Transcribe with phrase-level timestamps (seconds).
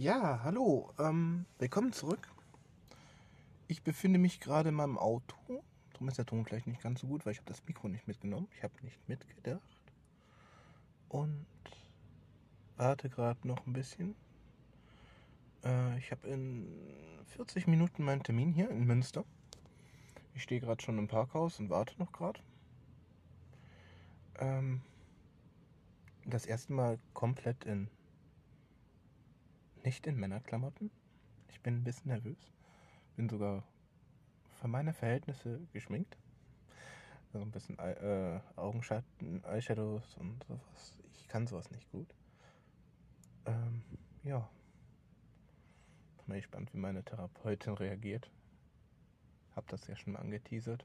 [0.00, 2.32] Ja, hallo, ähm, willkommen zurück.
[3.66, 5.34] Ich befinde mich gerade in meinem Auto.
[5.92, 8.06] Darum ist der Ton gleich nicht ganz so gut, weil ich habe das Mikro nicht
[8.06, 8.46] mitgenommen.
[8.54, 9.60] Ich habe nicht mitgedacht.
[11.08, 11.44] Und
[12.76, 14.14] warte gerade noch ein bisschen.
[15.64, 16.68] Äh, ich habe in
[17.34, 19.24] 40 Minuten meinen Termin hier in Münster.
[20.32, 22.38] Ich stehe gerade schon im Parkhaus und warte noch gerade.
[24.36, 24.80] Ähm,
[26.24, 27.90] das erste Mal komplett in
[29.88, 30.90] nicht in Männerklamotten.
[31.48, 32.52] Ich bin ein bisschen nervös.
[33.16, 33.64] Bin sogar
[34.60, 36.18] für meine Verhältnisse geschminkt.
[37.32, 40.98] Also ein bisschen äh, Augenschatten, Eyeshadows und sowas.
[41.14, 42.14] Ich kann sowas nicht gut.
[43.46, 43.82] Ähm,
[44.24, 44.46] ja.
[46.18, 48.30] Bin mal gespannt, wie meine Therapeutin reagiert.
[49.56, 50.84] Hab das ja schon mal angeteasert.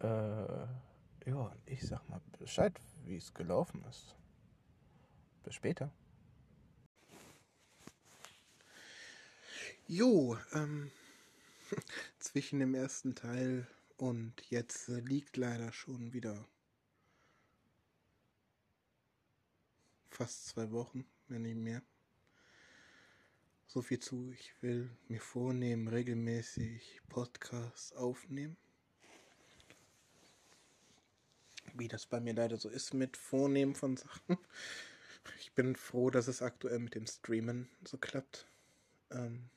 [0.00, 0.66] Äh,
[1.26, 4.16] ja, ich sag mal Bescheid, wie es gelaufen ist.
[5.42, 5.90] Bis später.
[9.90, 10.90] Jo, ähm,
[12.18, 16.46] zwischen dem ersten Teil und jetzt äh, liegt leider schon wieder
[20.10, 21.80] fast zwei Wochen, wenn nicht mehr.
[23.66, 28.58] So viel zu, ich will mir vornehmen, regelmäßig Podcasts aufnehmen.
[31.72, 34.36] Wie das bei mir leider so ist mit Vornehmen von Sachen.
[35.40, 38.46] Ich bin froh, dass es aktuell mit dem Streamen so klappt.
[39.10, 39.50] Ähm,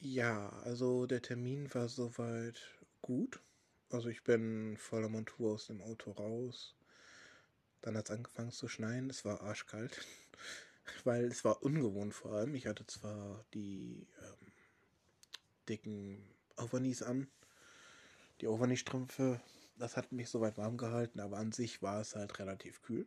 [0.00, 2.60] Ja, also der Termin war soweit
[3.00, 3.40] gut.
[3.90, 6.74] Also ich bin voller Montur aus dem Auto raus.
[7.82, 9.10] Dann hat es angefangen zu schneien.
[9.10, 10.06] Es war arschkalt,
[11.04, 12.54] weil es war ungewohnt vor allem.
[12.54, 14.52] Ich hatte zwar die ähm,
[15.68, 16.18] dicken
[16.56, 17.28] Overknees an,
[18.40, 19.40] die Overknee-Strümpfe.
[19.76, 23.06] Das hat mich soweit warm gehalten, aber an sich war es halt relativ kühl.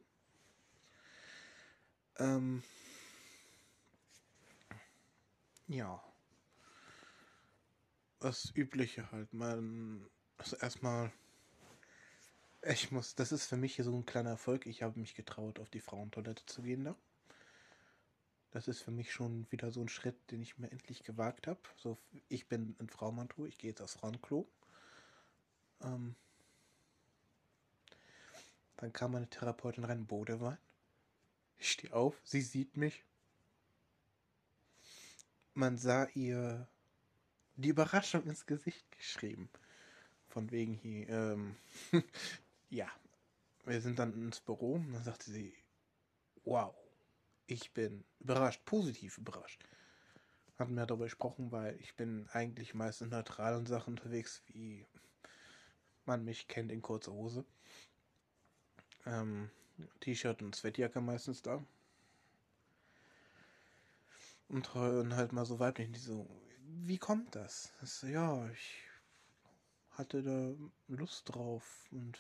[2.20, 2.64] Ähm,
[5.68, 6.02] ja,
[8.22, 9.34] das Übliche halt.
[9.34, 11.12] Man, also erstmal,
[12.62, 14.66] ich muss, das ist für mich hier so ein kleiner Erfolg.
[14.68, 16.96] Ich habe mich getraut, auf die Frauentoilette zu gehen da.
[18.52, 21.60] Das ist für mich schon wieder so ein Schritt, den ich mir endlich gewagt habe.
[21.78, 24.48] So, ich bin ein Frauenmantur, ich gehe jetzt aufs Frauenklo.
[25.82, 26.16] Ähm,
[28.78, 30.58] dann kam meine Therapeutin rein, Bodewein.
[31.58, 33.06] Ich stehe auf, sie sieht mich.
[35.54, 36.68] Man sah ihr
[37.56, 39.50] die Überraschung ins Gesicht geschrieben.
[40.30, 41.56] Von wegen hier, ähm,
[42.70, 42.88] ja,
[43.66, 45.54] wir sind dann ins Büro und dann sagte sie,
[46.46, 46.74] wow,
[47.48, 49.64] ich bin überrascht, positiv überrascht.
[50.58, 54.86] Hatten wir darüber gesprochen, weil ich bin eigentlich meist in neutralen Sachen unterwegs, wie
[56.06, 57.46] man mich kennt in kurzer Hose.
[59.06, 59.50] Ähm,
[60.00, 61.64] T-Shirt und Sweatjacke meistens da.
[64.50, 66.28] Und, und halt mal so weiblich, die so,
[66.84, 67.74] wie kommt das?
[67.80, 68.02] das?
[68.04, 68.84] Ja, ich
[69.92, 70.54] hatte da
[70.88, 72.20] Lust drauf und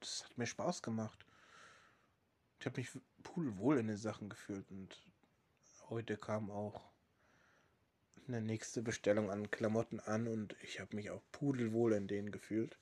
[0.00, 1.24] es hat mir Spaß gemacht.
[2.60, 2.90] Ich habe mich
[3.22, 4.96] pudelwohl in den Sachen gefühlt und
[5.88, 6.90] heute kam auch
[8.28, 12.78] eine nächste Bestellung an Klamotten an und ich habe mich auch pudelwohl in denen gefühlt.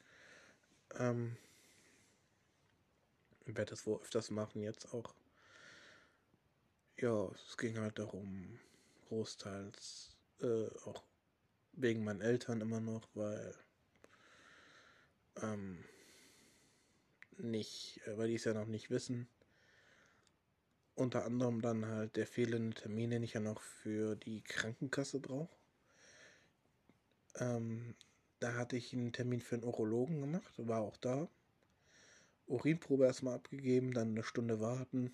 [0.94, 1.37] Ähm,
[3.47, 5.15] ich werde das wohl öfters machen jetzt auch.
[6.99, 8.59] Ja, es ging halt darum,
[9.09, 11.03] großteils äh, auch
[11.73, 13.55] wegen meinen Eltern immer noch, weil
[15.43, 15.84] ähm,
[17.39, 19.28] nicht, äh, weil die es ja noch nicht wissen.
[20.95, 25.56] Unter anderem dann halt der fehlende Termin, den ich ja noch für die Krankenkasse brauche.
[27.37, 27.95] Ähm,
[28.39, 31.28] da hatte ich einen Termin für einen Urologen gemacht, war auch da.
[32.47, 35.12] Urinprobe erstmal abgegeben, dann eine Stunde warten.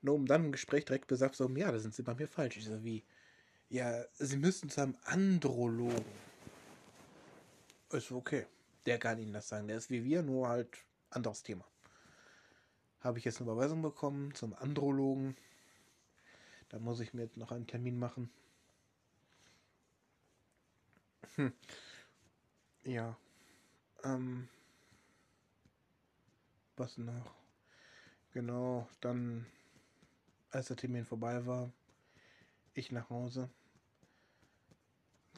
[0.00, 2.56] Nur um dann im Gespräch direkt besagt, so, ja, da sind sie bei mir falsch.
[2.56, 3.04] Ich so, wie,
[3.72, 6.04] ja, sie müssten zu einem Andrologen.
[7.90, 8.46] Ist okay.
[8.84, 9.66] Der kann Ihnen das sagen.
[9.66, 10.68] Der ist wie wir, nur halt
[11.08, 11.64] anderes Thema.
[13.00, 15.38] Habe ich jetzt eine Überweisung bekommen zum Andrologen.
[16.68, 18.30] Da muss ich mir jetzt noch einen Termin machen.
[21.36, 21.54] Hm.
[22.84, 23.16] Ja.
[24.04, 24.50] Ähm.
[26.76, 27.34] Was noch?
[28.32, 29.46] Genau, dann,
[30.50, 31.72] als der Termin vorbei war,
[32.74, 33.48] ich nach Hause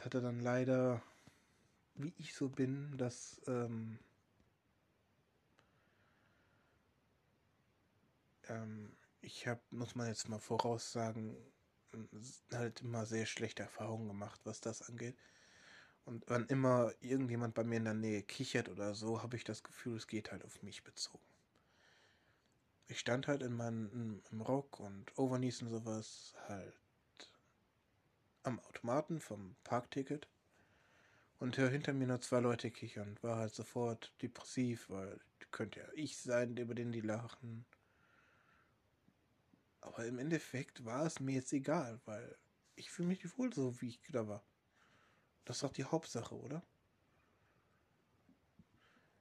[0.02, 1.02] hatte dann leider,
[1.94, 3.98] wie ich so bin, dass ähm,
[8.48, 11.36] ähm, ich habe, muss man jetzt mal voraussagen,
[12.52, 15.16] halt immer sehr schlechte Erfahrungen gemacht, was das angeht.
[16.06, 19.62] Und wann immer irgendjemand bei mir in der Nähe kichert oder so, habe ich das
[19.62, 21.24] Gefühl, es geht halt auf mich bezogen.
[22.88, 26.74] ich stand halt in meinem Rock und Overknees und sowas halt
[28.44, 30.28] am Automaten vom Parkticket
[31.40, 33.18] und höre hinter mir nur zwei Leute kichern.
[33.22, 35.18] War halt sofort depressiv, weil
[35.50, 37.64] könnte ja ich sein, über den die lachen.
[39.80, 42.36] Aber im Endeffekt war es mir jetzt egal, weil
[42.74, 44.42] ich fühle mich wohl so, wie ich da war.
[45.44, 46.62] Das ist doch die Hauptsache, oder?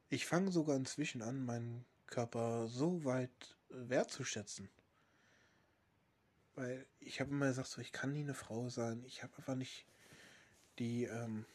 [0.09, 4.69] Ich fange sogar inzwischen an, meinen Körper so weit wertzuschätzen.
[6.55, 9.03] Weil ich habe immer gesagt, so, ich kann nie eine Frau sein.
[9.05, 9.85] Ich habe einfach nicht
[10.79, 11.45] die, ähm,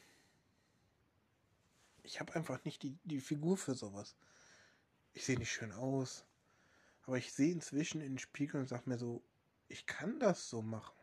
[2.02, 4.16] ich habe einfach nicht die, die Figur für sowas.
[5.12, 6.24] Ich sehe nicht schön aus.
[7.02, 9.22] Aber ich sehe inzwischen in den Spiegel und sage mir so,
[9.68, 10.94] ich kann das so machen.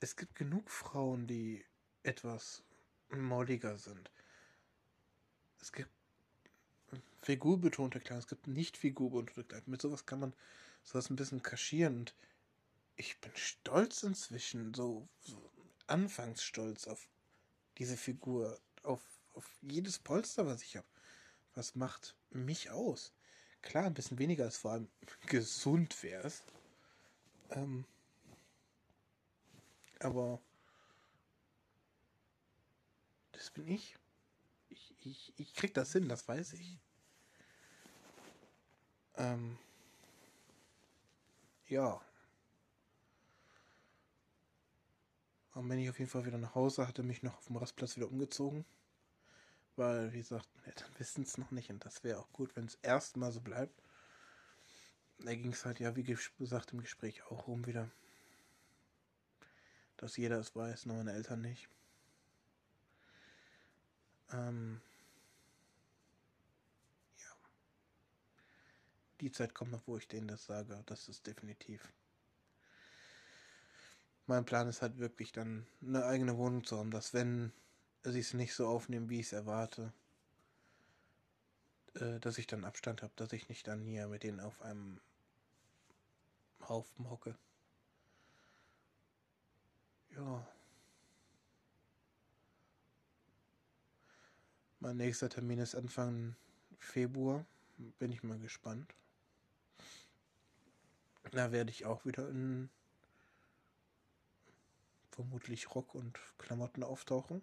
[0.00, 1.64] Es gibt genug Frauen, die
[2.02, 2.62] etwas
[3.10, 4.10] molliger sind.
[5.60, 5.90] Es gibt
[7.22, 9.70] figurbetonte Kleidung, es gibt nicht figurbetonte Kleidung.
[9.70, 10.32] Mit sowas kann man
[10.84, 12.14] sowas ein bisschen kaschieren und
[12.96, 15.50] ich bin stolz inzwischen, so, so
[15.86, 17.08] anfangs stolz auf
[17.78, 19.00] diese Figur, auf,
[19.34, 20.86] auf jedes Polster, was ich habe.
[21.54, 23.12] Was macht mich aus?
[23.62, 24.88] Klar, ein bisschen weniger als vor allem
[25.26, 26.42] gesund wäre es.
[27.50, 27.84] Ähm,
[29.98, 30.40] aber
[33.32, 33.96] das bin ich.
[34.68, 35.32] Ich, ich.
[35.36, 36.78] ich krieg das hin, das weiß ich.
[39.20, 39.58] Ähm,
[41.68, 42.00] ja.
[45.54, 47.96] Und bin ich auf jeden Fall wieder nach Hause, hatte mich noch auf dem Rastplatz
[47.96, 48.64] wieder umgezogen.
[49.76, 52.64] Weil, wie gesagt, meine Eltern wissen es noch nicht und das wäre auch gut, wenn
[52.64, 53.82] es erstmal so bleibt.
[55.18, 57.90] Da ging es halt ja, wie gesagt, im Gespräch auch rum wieder.
[59.98, 61.68] Dass jeder es weiß, nur meine Eltern nicht.
[64.32, 64.80] Ähm,
[69.20, 70.82] Die Zeit kommt noch, wo ich denen das sage.
[70.86, 71.92] Das ist definitiv.
[74.26, 77.52] Mein Plan ist halt wirklich dann eine eigene Wohnung zu haben, dass wenn
[78.04, 79.92] sie es nicht so aufnehmen, wie ich es erwarte,
[81.94, 85.00] äh, dass ich dann Abstand habe, dass ich nicht dann hier mit denen auf einem
[86.68, 87.36] Haufen hocke.
[90.16, 90.46] Ja.
[94.78, 96.36] Mein nächster Termin ist Anfang
[96.78, 97.44] Februar.
[97.98, 98.94] Bin ich mal gespannt.
[101.32, 102.70] Da werde ich auch wieder in
[105.10, 107.42] vermutlich Rock und Klamotten auftauchen.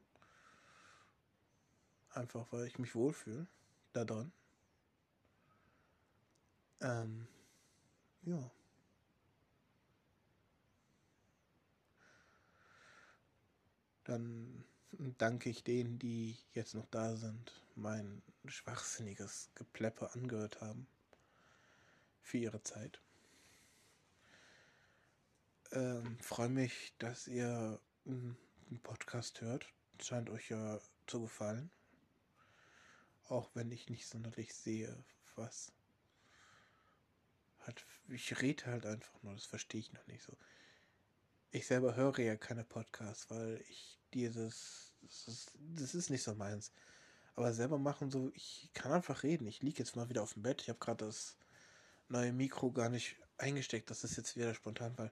[2.09, 3.47] Einfach weil ich mich wohlfühle
[3.93, 4.31] da drin.
[6.81, 7.27] Ähm,
[8.23, 8.51] ja.
[14.03, 14.63] Dann
[15.17, 20.87] danke ich denen, die jetzt noch da sind, mein schwachsinniges Gepleppe angehört haben.
[22.21, 22.99] Für ihre Zeit.
[25.71, 28.37] Ähm, Freue mich, dass ihr einen
[28.83, 29.67] Podcast hört.
[30.01, 31.69] Scheint euch ja zu gefallen.
[33.27, 35.03] Auch wenn ich nicht sonderlich sehe,
[35.35, 35.73] was
[37.59, 37.85] hat.
[38.07, 40.33] Ich rede halt einfach nur, das verstehe ich noch nicht so.
[41.51, 44.93] Ich selber höre ja keine Podcasts, weil ich dieses.
[45.01, 46.71] Das ist, das ist nicht so meins.
[47.35, 49.47] Aber selber machen so, ich kann einfach reden.
[49.47, 50.61] Ich liege jetzt mal wieder auf dem Bett.
[50.61, 51.37] Ich habe gerade das
[52.09, 53.89] neue Mikro gar nicht eingesteckt.
[53.89, 55.11] Das ist jetzt wieder spontan, weil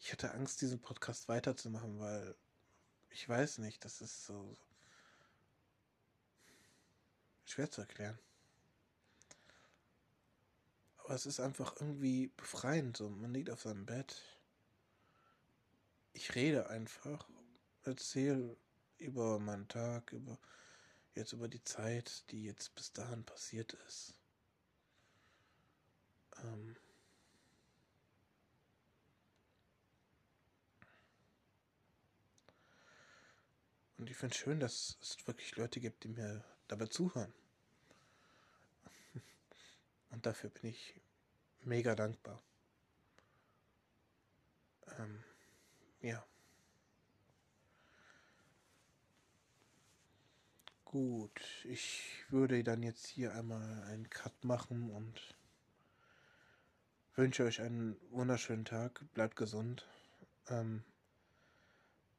[0.00, 2.34] ich hatte Angst, diesen Podcast weiterzumachen, weil
[3.10, 4.56] ich weiß nicht, das ist so
[7.44, 8.18] schwer zu erklären.
[10.98, 12.96] Aber es ist einfach irgendwie befreiend.
[12.96, 14.22] So, man liegt auf seinem Bett.
[16.12, 17.28] Ich rede einfach,
[17.82, 18.56] erzähle
[18.98, 20.38] über meinen Tag, über
[21.14, 24.14] jetzt über die Zeit, die jetzt bis dahin passiert ist.
[26.42, 26.76] Ähm
[34.00, 37.34] Und ich finde es schön, dass es wirklich Leute gibt, die mir dabei zuhören.
[40.10, 40.98] Und dafür bin ich
[41.64, 42.42] mega dankbar.
[44.98, 45.22] Ähm,
[46.00, 46.26] ja.
[50.86, 55.36] Gut, ich würde dann jetzt hier einmal einen Cut machen und
[57.16, 59.04] wünsche euch einen wunderschönen Tag.
[59.12, 59.86] Bleibt gesund.
[60.48, 60.84] Ähm,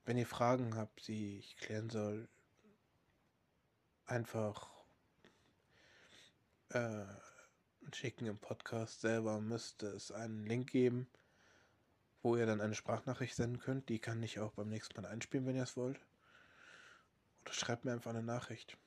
[0.06, 2.28] wenn ihr Fragen habt, die ich klären soll,
[4.06, 4.70] einfach
[6.70, 7.06] äh,
[7.94, 11.08] schicken im Podcast selber müsste es einen Link geben,
[12.22, 13.90] wo ihr dann eine Sprachnachricht senden könnt.
[13.90, 16.00] Die kann ich auch beim nächsten Mal einspielen, wenn ihr es wollt.
[17.44, 18.78] Oder schreibt mir einfach eine Nachricht.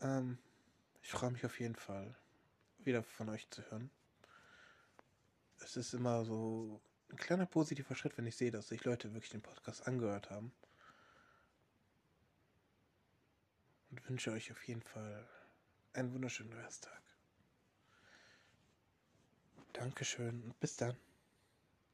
[0.00, 0.38] Ähm,
[1.02, 2.14] ich freue mich auf jeden Fall,
[2.78, 3.90] wieder von euch zu hören.
[5.58, 6.80] Es ist immer so
[7.12, 10.52] ein kleiner positiver Schritt, wenn ich sehe, dass sich Leute wirklich den Podcast angehört haben.
[13.90, 15.28] Und wünsche euch auf jeden Fall
[15.92, 17.02] einen wunderschönen Resttag.
[19.74, 20.96] Dankeschön und bis dann.